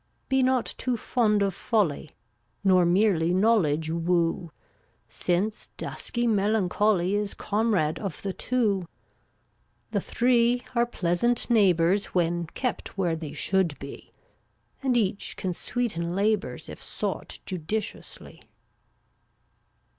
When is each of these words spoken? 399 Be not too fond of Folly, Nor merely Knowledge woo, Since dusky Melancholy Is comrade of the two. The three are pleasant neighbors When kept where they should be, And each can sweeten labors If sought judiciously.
399 0.31 0.39
Be 0.39 0.43
not 0.43 0.75
too 0.79 0.97
fond 0.97 1.43
of 1.43 1.53
Folly, 1.53 2.15
Nor 2.63 2.87
merely 2.87 3.35
Knowledge 3.35 3.91
woo, 3.91 4.51
Since 5.07 5.67
dusky 5.77 6.25
Melancholy 6.25 7.13
Is 7.13 7.35
comrade 7.35 7.99
of 7.99 8.19
the 8.23 8.33
two. 8.33 8.87
The 9.91 10.01
three 10.01 10.63
are 10.73 10.87
pleasant 10.87 11.51
neighbors 11.51 12.07
When 12.15 12.47
kept 12.47 12.97
where 12.97 13.15
they 13.15 13.33
should 13.33 13.77
be, 13.77 14.11
And 14.81 14.97
each 14.97 15.37
can 15.37 15.53
sweeten 15.53 16.15
labors 16.15 16.67
If 16.67 16.81
sought 16.81 17.37
judiciously. 17.45 18.41